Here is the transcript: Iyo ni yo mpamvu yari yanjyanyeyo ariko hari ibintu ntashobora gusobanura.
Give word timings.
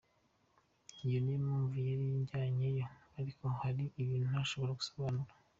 Iyo 1.05 1.17
ni 1.21 1.31
yo 1.33 1.39
mpamvu 1.45 1.75
yari 1.89 2.03
yanjyanyeyo 2.13 2.85
ariko 3.19 3.43
hari 3.59 3.81
ibintu 4.01 4.25
ntashobora 4.31 4.77
gusobanura. 4.79 5.31